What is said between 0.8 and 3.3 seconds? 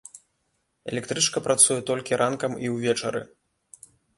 Электрычка працуе толькі ранкам і ўвечары.